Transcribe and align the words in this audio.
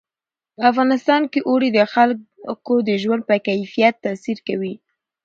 په 0.55 0.61
افغانستان 0.71 1.21
کې 1.31 1.39
اوړي 1.49 1.69
د 1.73 1.79
خلکو 1.93 2.73
د 2.87 2.89
ژوند 3.01 3.21
په 3.29 3.35
کیفیت 3.47 3.95
تاثیر 4.05 4.37
کوي. 4.47 4.73